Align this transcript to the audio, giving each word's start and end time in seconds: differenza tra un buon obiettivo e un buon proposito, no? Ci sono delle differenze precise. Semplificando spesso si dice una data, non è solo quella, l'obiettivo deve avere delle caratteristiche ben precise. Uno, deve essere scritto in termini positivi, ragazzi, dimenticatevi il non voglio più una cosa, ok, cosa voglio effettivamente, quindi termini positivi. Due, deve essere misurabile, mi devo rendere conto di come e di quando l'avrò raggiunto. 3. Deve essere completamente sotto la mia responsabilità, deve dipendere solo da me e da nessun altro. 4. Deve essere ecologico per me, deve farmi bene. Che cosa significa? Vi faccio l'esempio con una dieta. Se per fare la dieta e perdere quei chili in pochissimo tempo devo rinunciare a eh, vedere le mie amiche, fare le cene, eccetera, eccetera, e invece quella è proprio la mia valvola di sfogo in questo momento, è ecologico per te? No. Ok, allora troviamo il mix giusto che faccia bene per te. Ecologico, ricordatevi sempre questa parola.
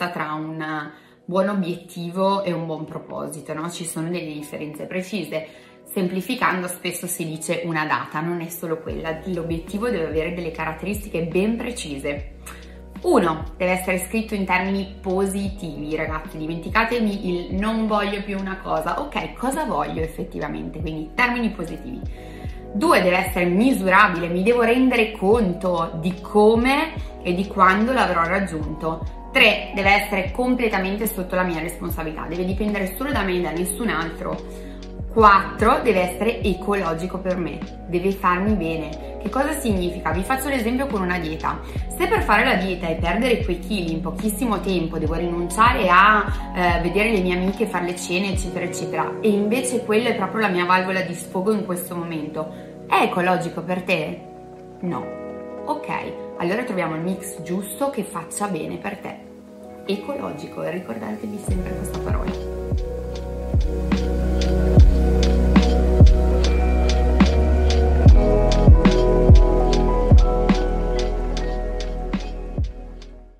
differenza 0.00 0.08
tra 0.08 0.32
un 0.32 0.90
buon 1.26 1.48
obiettivo 1.48 2.42
e 2.42 2.52
un 2.52 2.64
buon 2.64 2.86
proposito, 2.86 3.52
no? 3.52 3.70
Ci 3.70 3.84
sono 3.84 4.08
delle 4.08 4.32
differenze 4.32 4.86
precise. 4.86 5.46
Semplificando 5.84 6.68
spesso 6.68 7.06
si 7.06 7.26
dice 7.26 7.62
una 7.64 7.84
data, 7.84 8.20
non 8.20 8.40
è 8.40 8.48
solo 8.48 8.78
quella, 8.78 9.20
l'obiettivo 9.24 9.90
deve 9.90 10.06
avere 10.06 10.34
delle 10.34 10.52
caratteristiche 10.52 11.24
ben 11.24 11.56
precise. 11.56 12.36
Uno, 13.02 13.44
deve 13.56 13.72
essere 13.72 13.98
scritto 13.98 14.34
in 14.34 14.44
termini 14.44 14.96
positivi, 15.00 15.96
ragazzi, 15.96 16.36
dimenticatevi 16.36 17.28
il 17.28 17.54
non 17.54 17.86
voglio 17.86 18.22
più 18.22 18.38
una 18.38 18.58
cosa, 18.58 19.00
ok, 19.00 19.32
cosa 19.32 19.64
voglio 19.64 20.02
effettivamente, 20.02 20.80
quindi 20.80 21.10
termini 21.14 21.50
positivi. 21.50 22.00
Due, 22.72 23.02
deve 23.02 23.26
essere 23.26 23.46
misurabile, 23.46 24.28
mi 24.28 24.44
devo 24.44 24.62
rendere 24.62 25.12
conto 25.12 25.92
di 26.00 26.14
come 26.20 26.92
e 27.22 27.34
di 27.34 27.46
quando 27.48 27.92
l'avrò 27.92 28.22
raggiunto. 28.22 29.19
3. 29.32 29.72
Deve 29.74 29.90
essere 29.90 30.30
completamente 30.32 31.06
sotto 31.06 31.34
la 31.34 31.42
mia 31.42 31.60
responsabilità, 31.60 32.26
deve 32.26 32.44
dipendere 32.44 32.94
solo 32.96 33.12
da 33.12 33.22
me 33.22 33.36
e 33.36 33.40
da 33.40 33.50
nessun 33.50 33.88
altro. 33.88 34.68
4. 35.12 35.80
Deve 35.82 36.12
essere 36.12 36.40
ecologico 36.42 37.18
per 37.18 37.36
me, 37.36 37.58
deve 37.88 38.12
farmi 38.12 38.54
bene. 38.54 39.18
Che 39.20 39.28
cosa 39.28 39.58
significa? 39.58 40.12
Vi 40.12 40.22
faccio 40.22 40.48
l'esempio 40.48 40.86
con 40.86 41.02
una 41.02 41.18
dieta. 41.18 41.60
Se 41.96 42.06
per 42.06 42.22
fare 42.22 42.44
la 42.44 42.54
dieta 42.54 42.86
e 42.86 42.94
perdere 42.94 43.44
quei 43.44 43.58
chili 43.58 43.92
in 43.92 44.00
pochissimo 44.00 44.60
tempo 44.60 44.98
devo 44.98 45.14
rinunciare 45.14 45.88
a 45.90 46.24
eh, 46.56 46.80
vedere 46.80 47.10
le 47.10 47.20
mie 47.20 47.36
amiche, 47.36 47.66
fare 47.66 47.86
le 47.86 47.96
cene, 47.96 48.32
eccetera, 48.32 48.64
eccetera, 48.64 49.12
e 49.20 49.28
invece 49.28 49.84
quella 49.84 50.08
è 50.08 50.14
proprio 50.14 50.40
la 50.40 50.48
mia 50.48 50.64
valvola 50.64 51.02
di 51.02 51.14
sfogo 51.14 51.52
in 51.52 51.66
questo 51.66 51.94
momento, 51.94 52.48
è 52.88 53.02
ecologico 53.02 53.62
per 53.62 53.82
te? 53.82 54.20
No. 54.80 55.19
Ok, 55.64 55.88
allora 56.38 56.64
troviamo 56.64 56.96
il 56.96 57.02
mix 57.02 57.42
giusto 57.42 57.90
che 57.90 58.02
faccia 58.02 58.48
bene 58.48 58.76
per 58.78 58.96
te. 58.98 59.16
Ecologico, 59.86 60.62
ricordatevi 60.68 61.38
sempre 61.38 61.74
questa 61.74 61.98
parola. 61.98 62.30